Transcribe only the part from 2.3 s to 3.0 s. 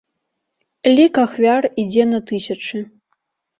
тысячы.